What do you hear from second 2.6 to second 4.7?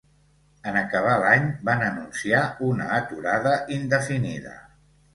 una aturada indefinida.